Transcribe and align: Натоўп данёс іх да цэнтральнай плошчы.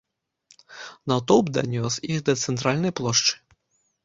Натоўп 1.11 1.51
данёс 1.57 1.99
іх 2.15 2.25
да 2.31 2.35
цэнтральнай 2.47 2.95
плошчы. 3.03 3.33